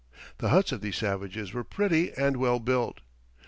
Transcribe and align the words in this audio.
The 0.39 0.49
huts 0.49 0.71
of 0.71 0.81
these 0.81 0.97
savages 0.97 1.53
were 1.53 1.63
pretty 1.63 2.11
and 2.13 2.37
well 2.37 2.59
built. 2.59 3.01